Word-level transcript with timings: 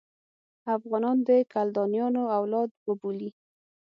افغانان 0.75 1.17
د 1.27 1.29
کلدانیانو 1.53 2.23
اولاد 2.39 2.69
وبولي. 2.87 3.29